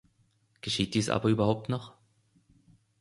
[0.61, 1.93] Geschieht dies aber überhaupt noch?